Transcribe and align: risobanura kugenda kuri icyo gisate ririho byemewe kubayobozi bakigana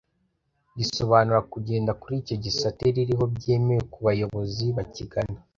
risobanura 0.77 1.39
kugenda 1.53 1.91
kuri 2.01 2.15
icyo 2.21 2.35
gisate 2.43 2.83
ririho 2.95 3.25
byemewe 3.35 3.83
kubayobozi 3.93 4.65
bakigana 4.77 5.37